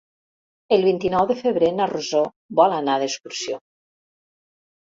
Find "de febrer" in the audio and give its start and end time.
1.31-1.69